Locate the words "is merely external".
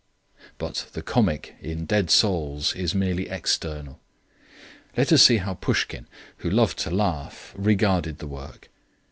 2.75-3.99